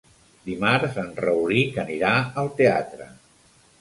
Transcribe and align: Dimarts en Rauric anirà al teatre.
Dimarts 0.45 0.95
en 1.01 1.11
Rauric 1.25 1.77
anirà 1.85 2.15
al 2.45 2.51
teatre. 2.63 3.11